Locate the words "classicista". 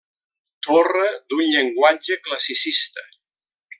2.29-3.05